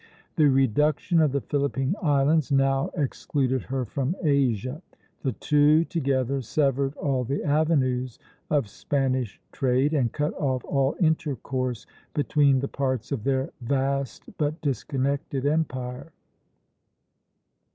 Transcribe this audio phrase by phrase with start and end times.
[0.35, 4.81] The reduction of the Philippine Islands now excluded her from Asia.
[5.21, 8.17] The two together severed all the avenues
[8.49, 11.85] of Spanish trade and cut off all intercourse
[12.15, 16.11] between the parts of their vast but disconnected empire."